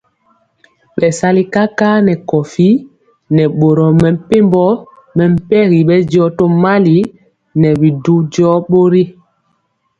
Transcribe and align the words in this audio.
Bɛsali 0.97 1.43
kakar 1.53 1.95
nɛ 2.05 2.13
kowi 2.29 2.67
nɛ 3.35 3.43
boro 3.59 3.85
mepempɔ 4.01 4.63
mɛmpegi 5.17 5.79
bɛndiɔ 5.87 6.25
tomali 6.37 6.95
nɛ 7.61 7.69
bi 7.79 7.89
du 8.03 8.15
jɔɔ 8.33 8.57
bori. 8.69 9.03